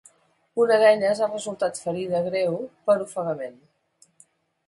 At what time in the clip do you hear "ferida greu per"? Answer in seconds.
1.83-2.95